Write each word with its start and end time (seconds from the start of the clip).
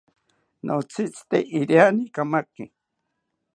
Notzitzite 0.65 1.37
iriani 1.59 2.03
kamaki 2.15 2.65